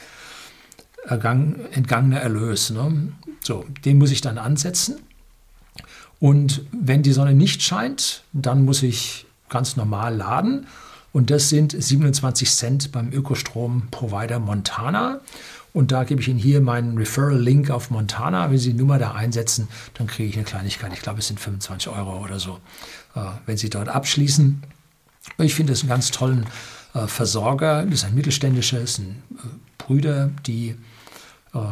[1.05, 2.71] Ergang, entgangener Erlös.
[2.71, 3.12] Ne?
[3.40, 5.01] So, den muss ich dann ansetzen.
[6.21, 10.67] Und wenn die Sonne nicht scheint, dann muss ich ganz normal laden.
[11.12, 15.21] Und das sind 27 Cent beim Ökostrom-Provider Montana.
[15.75, 18.49] Und da gebe ich Ihnen hier meinen Referral-Link auf Montana.
[18.49, 20.93] Wenn Sie die Nummer da einsetzen, dann kriege ich eine Kleinigkeit.
[20.93, 22.61] Ich glaube, es sind 25 Euro oder so,
[23.17, 24.63] äh, wenn Sie dort abschließen.
[25.39, 26.47] Ich finde es einen ganz tollen
[26.95, 27.85] äh, Versorger.
[27.87, 30.77] Das ist ein mittelständischer, das sind äh, Brüder, die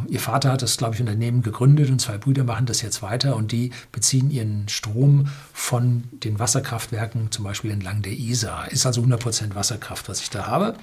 [0.08, 3.34] Ihr Vater hat das, glaube ich, Unternehmen gegründet und zwei Brüder machen das jetzt weiter
[3.34, 8.70] und die beziehen ihren Strom von den Wasserkraftwerken, zum Beispiel entlang der Isar.
[8.70, 10.76] Ist also 100% Wasserkraft, was ich da habe.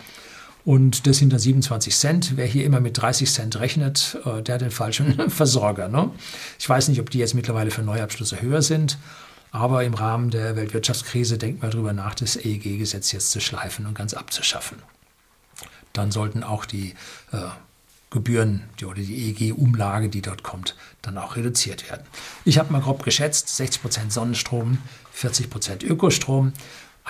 [0.69, 2.37] Und das sind dann 27 Cent.
[2.37, 5.87] Wer hier immer mit 30 Cent rechnet, äh, der hat den falschen Versorger.
[5.87, 6.11] Ne?
[6.59, 8.99] Ich weiß nicht, ob die jetzt mittlerweile für Neuabschlüsse höher sind.
[9.49, 13.95] Aber im Rahmen der Weltwirtschaftskrise denkt man darüber nach, das EEG-Gesetz jetzt zu schleifen und
[13.95, 14.77] ganz abzuschaffen.
[15.93, 16.93] Dann sollten auch die
[17.31, 17.37] äh,
[18.11, 22.05] Gebühren die, oder die EEG-Umlage, die dort kommt, dann auch reduziert werden.
[22.45, 24.77] Ich habe mal grob geschätzt, 60% Sonnenstrom,
[25.17, 26.53] 40% Ökostrom.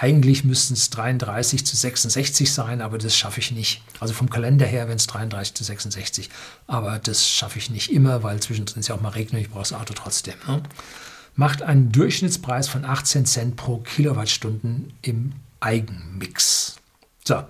[0.01, 3.81] Eigentlich müssten es 33 zu 66 sein, aber das schaffe ich nicht.
[3.99, 6.29] Also vom Kalender her, wenn es 33 zu 66,
[6.67, 9.63] aber das schaffe ich nicht immer, weil zwischendrin ist ja auch mal regnet, ich brauche
[9.63, 10.35] das Auto trotzdem.
[10.47, 10.63] Ne?
[11.35, 16.77] Macht einen Durchschnittspreis von 18 Cent pro Kilowattstunden im Eigenmix.
[17.25, 17.43] So,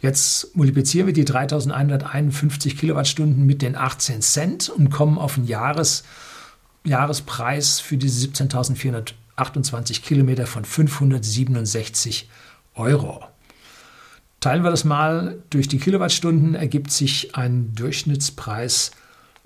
[0.00, 6.04] jetzt multiplizieren wir die 3151 Kilowattstunden mit den 18 Cent und kommen auf einen Jahres,
[6.84, 12.28] Jahrespreis für diese 17.400 28 Kilometer von 567
[12.74, 13.24] Euro.
[14.40, 18.92] Teilen wir das mal durch die Kilowattstunden, ergibt sich ein Durchschnittspreis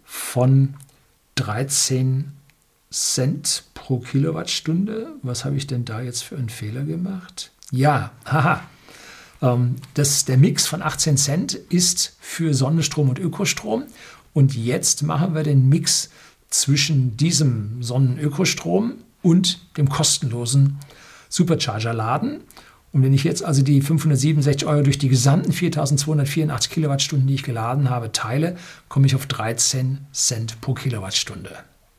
[0.05, 0.75] von
[1.37, 2.33] 13
[2.91, 5.13] Cent pro Kilowattstunde.
[5.23, 7.53] Was habe ich denn da jetzt für einen Fehler gemacht?
[7.71, 8.63] Ja, haha.
[9.41, 13.85] Ähm, das, der Mix von 18 Cent ist für Sonnenstrom und Ökostrom.
[14.33, 16.11] Und jetzt machen wir den Mix
[16.51, 20.79] zwischen diesem Sonnenökostrom und dem kostenlosen
[21.29, 22.43] Supercharger laden.
[22.93, 27.43] Und wenn ich jetzt also die 567 Euro durch die gesamten 4284 Kilowattstunden, die ich
[27.45, 28.57] geladen habe, teile,
[28.89, 31.57] komme ich auf 13 Cent pro Kilowattstunde.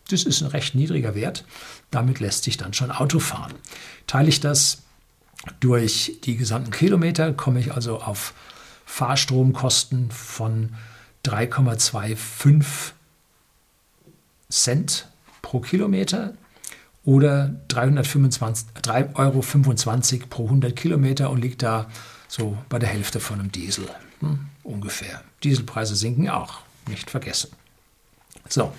[0.09, 1.45] Das ist ein recht niedriger Wert.
[1.91, 3.53] Damit lässt sich dann schon Auto fahren.
[4.07, 4.83] Teile ich das
[5.61, 8.33] durch die gesamten Kilometer, komme ich also auf
[8.85, 10.73] Fahrstromkosten von
[11.25, 12.91] 3,25
[14.49, 15.07] Cent
[15.41, 16.33] pro Kilometer
[17.03, 19.41] oder 3,25 Euro
[20.29, 21.87] pro 100 Kilometer und liegt da
[22.27, 23.85] so bei der Hälfte von einem Diesel
[24.19, 25.21] hm, ungefähr.
[25.43, 27.51] Dieselpreise sinken auch, nicht vergessen.
[28.47, 28.73] So,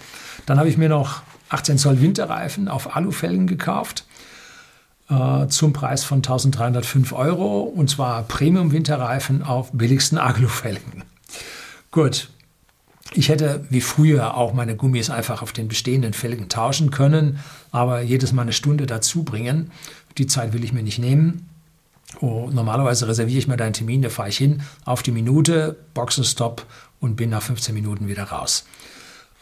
[0.46, 4.06] dann habe ich mir noch 18 Zoll Winterreifen auf Alufelgen gekauft
[5.11, 11.04] äh, zum Preis von 1305 Euro und zwar Premium-Winterreifen auf billigsten Alufelgen.
[11.90, 12.30] Gut,
[13.14, 17.38] ich hätte wie früher auch meine Gummis einfach auf den bestehenden Felgen tauschen können,
[17.70, 19.70] aber jedes Mal eine Stunde dazu bringen.
[20.18, 21.48] Die Zeit will ich mir nicht nehmen.
[22.20, 25.77] Oh, normalerweise reserviere ich mir da einen Termin, da fahre ich hin, auf die Minute,
[25.94, 26.66] Boxenstopp
[27.01, 28.66] und bin nach 15 Minuten wieder raus.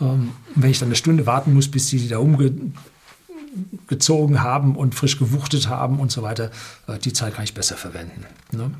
[0.01, 2.53] Ähm, wenn ich dann eine Stunde warten muss, bis die da umge
[3.89, 6.51] gezogen haben und frisch gewuchtet haben und so weiter,
[6.87, 8.25] äh, die Zeit kann ich besser verwenden.
[8.53, 8.71] Ne?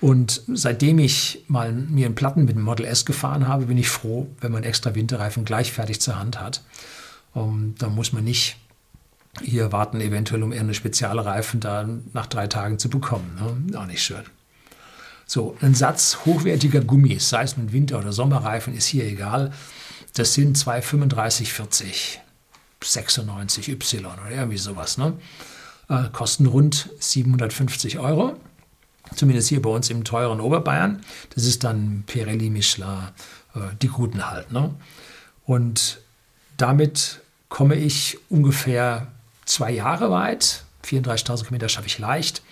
[0.00, 3.88] Und seitdem ich mal mir einen Platten mit dem Model S gefahren habe, bin ich
[3.88, 6.62] froh, wenn man extra Winterreifen gleich fertig zur Hand hat.
[7.32, 8.56] Um, ähm, da muss man nicht
[9.42, 13.38] hier warten, eventuell um eine spezielle Reifen da nach drei Tagen zu bekommen.
[13.70, 13.78] Ne?
[13.78, 14.24] Auch nicht schön.
[15.26, 19.52] So, ein Satz hochwertiger Gummis, sei es nun Winter- oder Sommerreifen, ist hier egal.
[20.14, 22.20] Das sind 235, 40,
[22.82, 24.98] 96 Y oder irgendwie sowas.
[24.98, 25.14] Ne?
[25.88, 28.36] Äh, kosten rund 750 Euro.
[29.14, 31.00] Zumindest hier bei uns im teuren Oberbayern.
[31.34, 33.08] Das ist dann Pirelli, Michelin,
[33.54, 34.52] äh, die guten halt.
[34.52, 34.74] Ne?
[35.44, 36.00] Und
[36.56, 39.08] damit komme ich ungefähr
[39.44, 40.64] zwei Jahre weit.
[40.84, 42.42] 34.000 Kilometer schaffe ich leicht.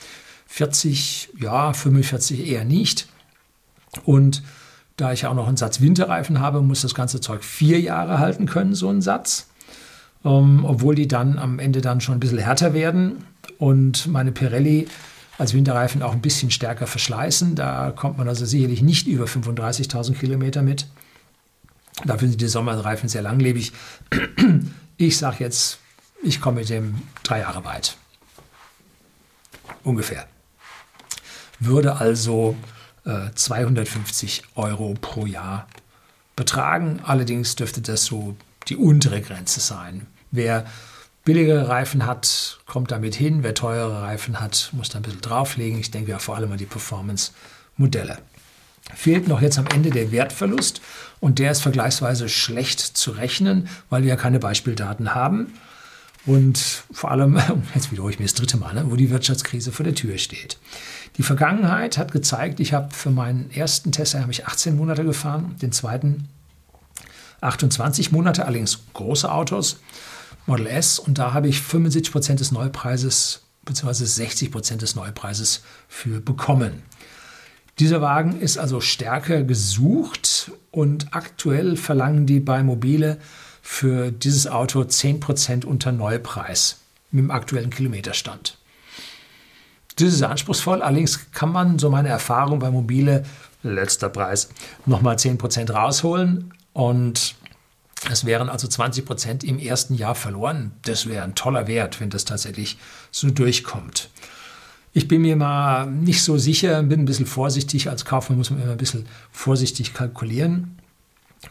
[0.47, 3.09] 40, ja, 45 eher nicht.
[4.05, 4.43] Und
[4.97, 8.47] da ich auch noch einen Satz Winterreifen habe, muss das ganze Zeug vier Jahre halten
[8.47, 9.49] können, so ein Satz.
[10.25, 13.25] Ähm, obwohl die dann am Ende dann schon ein bisschen härter werden
[13.59, 14.87] und meine Pirelli
[15.38, 17.55] als Winterreifen auch ein bisschen stärker verschleißen.
[17.55, 20.87] Da kommt man also sicherlich nicht über 35.000 Kilometer mit.
[22.05, 23.73] Dafür sind die Sommerreifen sehr langlebig.
[24.97, 25.79] Ich sage jetzt,
[26.23, 27.97] ich komme mit dem drei Jahre weit.
[29.83, 30.27] Ungefähr.
[31.59, 32.57] Würde also
[33.05, 35.66] äh, 250 Euro pro Jahr
[36.37, 37.01] betragen.
[37.05, 38.37] Allerdings dürfte das so
[38.68, 40.07] die untere Grenze sein.
[40.31, 40.66] Wer
[41.25, 43.43] billigere Reifen hat, kommt damit hin.
[43.43, 45.81] Wer teure Reifen hat, muss da ein bisschen drauflegen.
[45.81, 48.19] Ich denke ja vor allem an die Performance-Modelle.
[48.95, 50.83] Fehlt noch jetzt am Ende der Wertverlust
[51.21, 55.55] und der ist vergleichsweise schlecht zu rechnen, weil wir ja keine Beispieldaten haben.
[56.27, 57.41] Und vor allem,
[57.75, 60.59] jetzt wiederhole ich mir das dritte Mal, ne, wo die Wirtschaftskrise vor der Tür steht.
[61.17, 65.57] Die Vergangenheit hat gezeigt, ich habe für meinen ersten Tesla habe ich 18 Monate gefahren,
[65.63, 66.29] den zweiten
[67.41, 69.79] 28 Monate, allerdings große Autos.
[70.47, 74.05] Model S und da habe ich 75 Prozent des Neupreises bzw.
[74.05, 76.83] 60 Prozent des Neupreises für bekommen.
[77.79, 83.19] Dieser Wagen ist also stärker gesucht und aktuell verlangen die bei Mobile
[83.63, 86.77] für dieses Auto 10 Prozent unter Neupreis
[87.11, 88.59] mit dem aktuellen Kilometerstand.
[89.97, 93.25] Das ist anspruchsvoll, allerdings kann man, so meine Erfahrung bei Mobile,
[93.63, 94.51] letzter Preis,
[94.87, 97.37] nochmal 10 Prozent rausholen und
[98.11, 100.73] es wären also 20 Prozent im ersten Jahr verloren.
[100.83, 102.79] Das wäre ein toller Wert, wenn das tatsächlich
[103.11, 104.11] so durchkommt.
[104.93, 107.88] Ich bin mir mal nicht so sicher, bin ein bisschen vorsichtig.
[107.88, 110.79] Als Kaufmann muss man immer ein bisschen vorsichtig kalkulieren.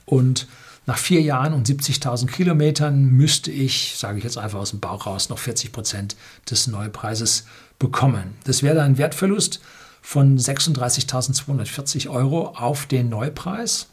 [0.05, 0.47] Und
[0.85, 5.05] nach vier Jahren und 70.000 Kilometern müsste ich, sage ich jetzt einfach aus dem Bauch
[5.05, 6.15] raus, noch 40 Prozent
[6.49, 7.45] des Neupreises
[7.79, 8.35] bekommen.
[8.43, 9.61] Das wäre dann ein Wertverlust
[10.01, 13.87] von 36.240 Euro auf den Neupreis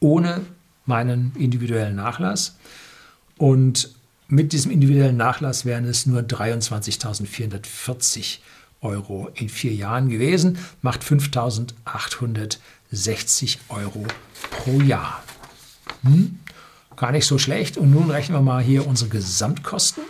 [0.00, 0.42] ohne
[0.86, 2.56] meinen individuellen Nachlass.
[3.36, 3.90] Und
[4.28, 8.38] mit diesem individuellen Nachlass wären es nur 23.440
[8.80, 14.06] Euro in vier Jahren gewesen, macht 5.860 Euro
[14.50, 15.24] pro Jahr.
[16.02, 16.38] Hm?
[16.96, 17.76] Gar nicht so schlecht.
[17.76, 20.04] Und nun rechnen wir mal hier unsere Gesamtkosten.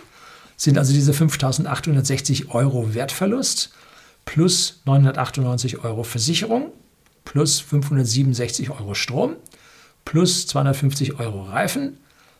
[0.57, 3.71] Sind also diese 5.860 Euro Wertverlust
[4.25, 6.71] plus 998 Euro Versicherung
[7.25, 9.35] plus 567 Euro Strom
[10.05, 11.97] plus 250 Euro Reifen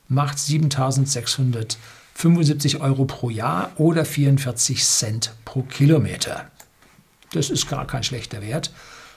[0.08, 6.50] macht 7675 Euro pro Jahr oder 44 Cent pro Kilometer.
[7.34, 8.72] Das ist gar kein schlechter Wert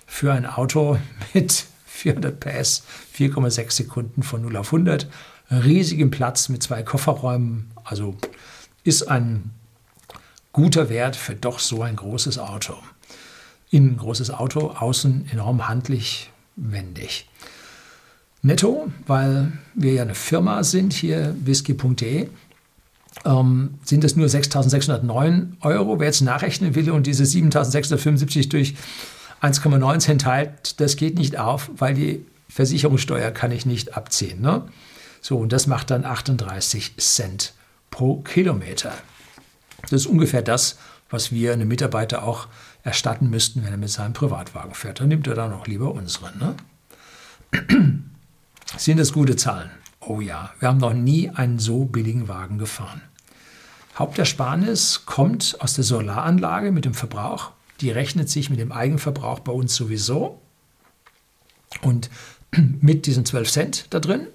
[0.06, 0.98] für ein Auto
[1.34, 2.84] mit 400 PS,
[3.16, 5.08] 4,6 Sekunden von 0 auf 100,
[5.50, 7.70] riesigem Platz mit zwei Kofferräumen.
[7.84, 8.16] Also
[8.84, 9.50] ist ein
[10.52, 12.74] guter Wert für doch so ein großes Auto.
[13.70, 17.28] Innen großes Auto, außen enorm handlich, wendig
[18.42, 22.28] netto, weil wir ja eine Firma sind, hier whisky.de,
[23.24, 25.98] ähm, sind es nur 6.609 Euro.
[25.98, 28.74] Wer jetzt nachrechnen will und diese 7.675 durch
[29.42, 34.40] 1,19 teilt, das geht nicht auf, weil die Versicherungssteuer kann ich nicht abziehen.
[34.40, 34.62] Ne?
[35.20, 37.54] So, und das macht dann 38 Cent
[37.90, 38.92] pro Kilometer.
[39.82, 40.78] Das ist ungefähr das,
[41.10, 42.48] was wir einem Mitarbeiter auch
[42.82, 45.00] erstatten müssten, wenn er mit seinem Privatwagen fährt.
[45.00, 46.38] Dann nimmt er dann auch lieber unseren.
[46.38, 46.54] Ne?
[48.76, 49.70] Sind das gute Zahlen?
[50.00, 53.02] Oh ja, wir haben noch nie einen so billigen Wagen gefahren.
[53.98, 57.52] Hauptersparnis kommt aus der Solaranlage mit dem Verbrauch.
[57.80, 60.40] Die rechnet sich mit dem Eigenverbrauch bei uns sowieso.
[61.82, 62.10] Und
[62.80, 64.26] mit diesen 12 Cent da drin,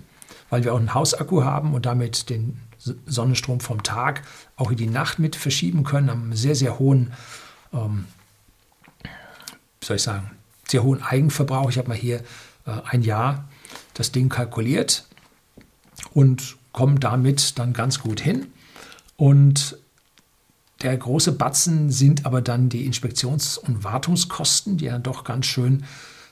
[0.50, 2.60] weil wir auch einen Hausakku haben und damit den
[3.06, 4.24] Sonnenstrom vom Tag
[4.58, 7.14] auch in die Nacht mit verschieben können, haben einen sehr, sehr hohen,
[7.72, 8.06] ähm,
[9.82, 10.32] soll ich sagen,
[10.68, 11.70] sehr hohen Eigenverbrauch.
[11.70, 12.20] Ich habe mal hier
[12.66, 13.48] äh, ein Jahr
[13.94, 15.06] das Ding kalkuliert
[16.14, 18.48] und kommen damit dann ganz gut hin.
[19.16, 19.78] Und
[20.82, 25.86] der große Batzen sind aber dann die Inspektions- und Wartungskosten, die ja doch ganz schön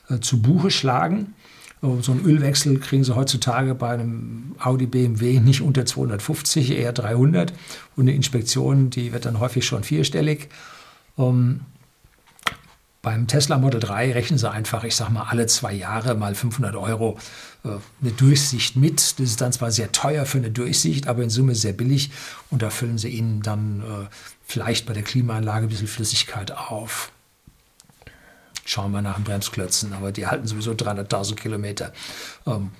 [0.08, 1.34] äh, zu Buche schlagen.
[2.00, 7.52] So einen Ölwechsel kriegen Sie heutzutage bei einem Audi BMW nicht unter 250, eher 300.
[7.96, 10.48] Und eine Inspektion, die wird dann häufig schon vierstellig.
[11.18, 11.62] Ähm,
[13.02, 16.76] beim Tesla Model 3 rechnen Sie einfach, ich sage mal, alle zwei Jahre mal 500
[16.76, 17.18] Euro
[17.64, 19.00] äh, eine Durchsicht mit.
[19.00, 22.12] Das ist dann zwar sehr teuer für eine Durchsicht, aber in Summe sehr billig.
[22.50, 24.06] Und da füllen Sie Ihnen dann äh,
[24.46, 27.10] vielleicht bei der Klimaanlage ein bisschen Flüssigkeit auf.
[28.64, 31.92] Schauen wir nach den Bremsklötzen, aber die halten sowieso 300.000 Kilometer.
[32.46, 32.70] Ähm,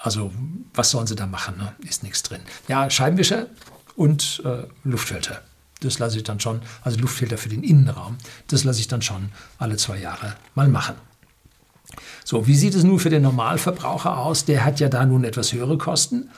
[0.00, 0.32] also
[0.72, 1.58] was sollen Sie da machen?
[1.58, 1.74] Ne?
[1.86, 2.40] Ist nichts drin.
[2.68, 3.48] Ja, Scheibenwischer
[3.96, 5.42] und äh, Luftfilter.
[5.80, 8.16] Das lasse ich dann schon, also Luftfilter für den Innenraum,
[8.48, 10.96] das lasse ich dann schon alle zwei Jahre mal machen.
[12.24, 14.44] So, wie sieht es nun für den Normalverbraucher aus?
[14.44, 16.28] Der hat ja da nun etwas höhere Kosten.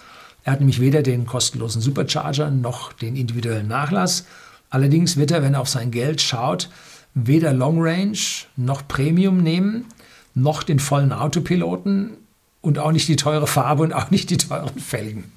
[0.44, 4.24] Er hat nämlich weder den kostenlosen Supercharger noch den individuellen Nachlass.
[4.70, 6.70] Allerdings wird er, wenn er auf sein Geld schaut,
[7.14, 8.18] weder Long Range
[8.57, 9.87] noch Premium nehmen,
[10.35, 12.16] noch den vollen Autopiloten
[12.61, 15.33] und auch nicht die teure Farbe und auch nicht die teuren Felgen.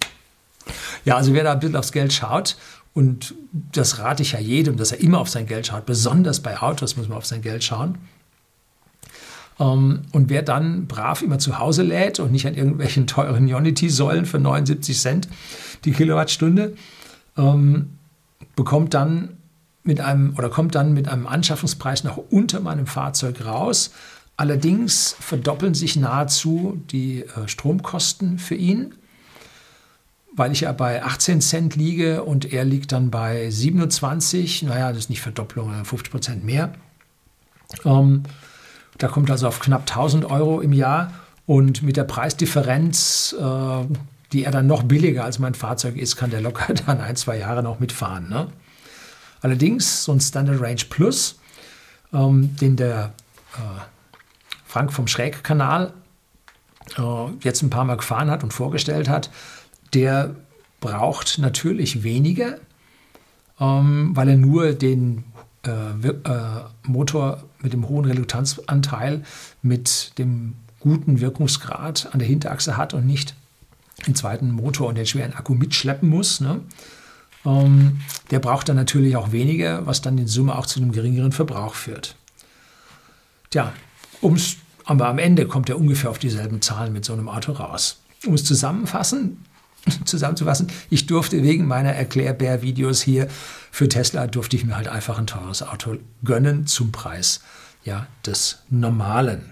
[1.03, 2.57] Ja, also wer da ein bisschen aufs Geld schaut
[2.93, 3.33] und
[3.71, 5.85] das rate ich ja jedem, dass er immer auf sein Geld schaut.
[5.85, 7.97] Besonders bei Autos muss man auf sein Geld schauen.
[9.59, 14.25] Ähm, und wer dann brav immer zu Hause lädt und nicht an irgendwelchen teuren Unity-Säulen
[14.25, 15.27] für 79 Cent
[15.85, 16.75] die Kilowattstunde,
[17.37, 17.97] ähm,
[18.55, 19.37] bekommt dann
[19.83, 23.91] mit einem oder kommt dann mit einem Anschaffungspreis noch unter meinem Fahrzeug raus.
[24.37, 28.93] Allerdings verdoppeln sich nahezu die äh, Stromkosten für ihn
[30.35, 34.99] weil ich ja bei 18 Cent liege und er liegt dann bei 27, naja, das
[34.99, 36.73] ist nicht Verdopplung, 50 Prozent mehr.
[37.85, 38.23] Ähm,
[38.97, 41.13] da kommt also auf knapp 1000 Euro im Jahr
[41.45, 43.95] und mit der Preisdifferenz, äh,
[44.31, 47.37] die er dann noch billiger als mein Fahrzeug ist, kann der locker dann ein, zwei
[47.37, 48.29] Jahre noch mitfahren.
[48.29, 48.47] Ne?
[49.41, 51.39] Allerdings so ein Standard Range Plus,
[52.13, 53.13] ähm, den der
[53.55, 53.81] äh,
[54.65, 55.93] Frank vom Schrägkanal
[56.97, 57.01] äh,
[57.41, 59.29] jetzt ein paar Mal gefahren hat und vorgestellt hat,
[59.93, 60.35] der
[60.79, 62.57] braucht natürlich weniger,
[63.59, 65.23] ähm, weil er nur den
[65.65, 69.23] äh, äh, Motor mit dem hohen Reluktanzanteil
[69.61, 73.35] mit dem guten Wirkungsgrad an der Hinterachse hat und nicht
[74.05, 76.41] den zweiten Motor und den schweren Akku mitschleppen muss.
[76.41, 76.59] Ne?
[77.45, 78.01] Ähm,
[78.31, 81.75] der braucht dann natürlich auch weniger, was dann in Summe auch zu einem geringeren Verbrauch
[81.75, 82.17] führt.
[83.49, 83.71] Tja,
[84.19, 88.01] um's, aber am Ende kommt er ungefähr auf dieselben Zahlen mit so einem Auto raus.
[88.25, 89.45] Um es zusammenfassen,
[90.05, 93.27] zusammenzufassen, ich durfte wegen meiner Erklärbär-Videos hier
[93.71, 97.41] für Tesla, durfte ich mir halt einfach ein teures Auto gönnen zum Preis
[97.83, 99.51] ja, des normalen.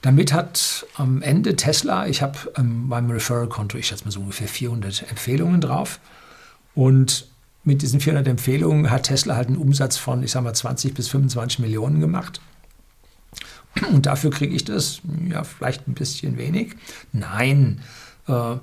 [0.00, 4.46] Damit hat am Ende Tesla, ich habe ähm, meinem Referral-Konto, ich schätze mal so ungefähr
[4.46, 5.98] 400 Empfehlungen drauf.
[6.74, 7.26] Und
[7.64, 11.08] mit diesen 400 Empfehlungen hat Tesla halt einen Umsatz von, ich sage mal, 20 bis
[11.08, 12.40] 25 Millionen gemacht.
[13.90, 16.76] Und dafür kriege ich das, ja, vielleicht ein bisschen wenig.
[17.12, 17.80] Nein,
[18.28, 18.56] äh,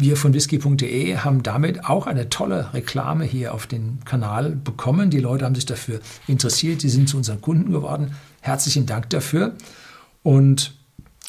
[0.00, 5.10] wir von whisky.de haben damit auch eine tolle Reklame hier auf den Kanal bekommen.
[5.10, 8.14] Die Leute haben sich dafür interessiert, die sind zu unseren Kunden geworden.
[8.40, 9.54] Herzlichen Dank dafür.
[10.22, 10.74] Und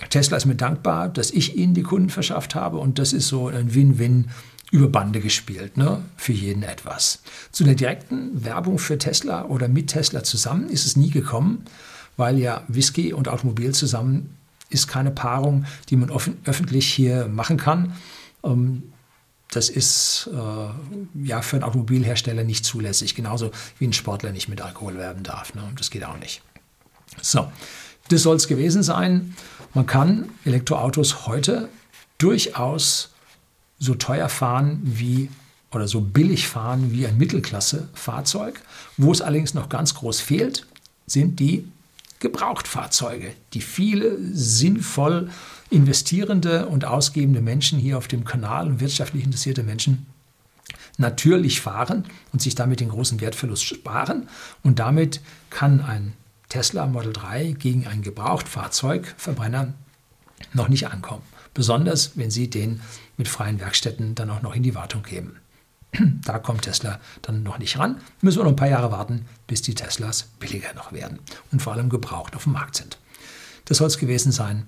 [0.09, 2.77] Tesla ist mir dankbar, dass ich ihnen die Kunden verschafft habe.
[2.77, 4.29] Und das ist so ein Win-Win
[4.71, 6.01] über Bande gespielt, ne?
[6.15, 7.21] für jeden etwas.
[7.51, 11.65] Zu der direkten Werbung für Tesla oder mit Tesla zusammen ist es nie gekommen,
[12.15, 14.37] weil ja Whisky und Automobil zusammen
[14.69, 16.09] ist keine Paarung, die man
[16.45, 17.93] öffentlich hier machen kann.
[18.43, 18.91] Ähm,
[19.51, 24.61] das ist äh, ja für einen Automobilhersteller nicht zulässig, genauso wie ein Sportler nicht mit
[24.61, 25.53] Alkohol werben darf.
[25.53, 25.63] Ne?
[25.75, 26.41] Das geht auch nicht.
[27.21, 27.51] So,
[28.07, 29.35] das soll es gewesen sein.
[29.73, 31.69] Man kann Elektroautos heute
[32.17, 33.09] durchaus
[33.77, 35.29] so teuer fahren wie
[35.71, 38.61] oder so billig fahren wie ein Mittelklasse-Fahrzeug.
[38.97, 40.67] Wo es allerdings noch ganz groß fehlt,
[41.07, 41.67] sind die
[42.19, 45.29] Gebrauchtfahrzeuge, die viele sinnvoll
[45.71, 50.05] investierende und ausgebende Menschen hier auf dem Kanal und wirtschaftlich interessierte Menschen
[50.97, 54.27] natürlich fahren und sich damit den großen Wertverlust sparen.
[54.63, 56.13] Und damit kann ein
[56.49, 59.73] Tesla Model 3 gegen ein Gebrauchtfahrzeug, Verbrenner,
[60.53, 61.23] noch nicht ankommen.
[61.53, 62.81] Besonders, wenn Sie den
[63.17, 65.37] mit freien Werkstätten dann auch noch in die Wartung geben.
[66.23, 67.97] Da kommt Tesla dann noch nicht ran.
[68.21, 71.19] Müssen wir noch ein paar Jahre warten, bis die Teslas billiger noch werden
[71.51, 72.97] und vor allem gebraucht auf dem Markt sind.
[73.65, 74.67] Das soll es gewesen sein.